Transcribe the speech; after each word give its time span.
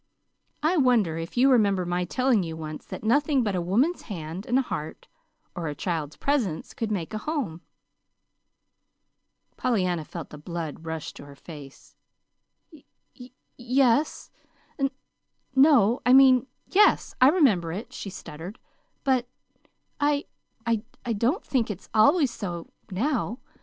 "I 0.63 0.77
wonder 0.77 1.19
if 1.19 1.37
you 1.37 1.51
remember 1.51 1.85
my 1.85 2.05
telling 2.05 2.41
you 2.41 2.57
once 2.57 2.87
that 2.87 3.03
nothing 3.03 3.43
but 3.43 3.55
a 3.55 3.61
woman's 3.61 4.01
hand 4.01 4.47
and 4.47 4.57
heart, 4.57 5.07
or 5.55 5.67
a 5.67 5.75
child's 5.75 6.17
presence 6.17 6.73
could 6.73 6.89
make 6.89 7.13
a 7.13 7.19
home." 7.19 7.61
Pollyanna 9.57 10.03
felt 10.03 10.31
the 10.31 10.39
blood 10.39 10.85
rush 10.87 11.13
to 11.13 11.25
her 11.25 11.35
face. 11.35 11.95
"Y 12.73 13.29
yes, 13.57 14.31
n 14.79 14.89
no 15.55 16.01
I 16.03 16.13
mean, 16.13 16.47
yes, 16.65 17.13
I 17.21 17.29
remember 17.29 17.71
it," 17.71 17.93
she 17.93 18.09
stuttered; 18.09 18.57
"but 19.03 19.27
I 19.99 20.25
I 20.65 21.13
don't 21.13 21.43
think 21.45 21.69
it's 21.69 21.89
always 21.93 22.31
so 22.31 22.73
now. 22.89 23.37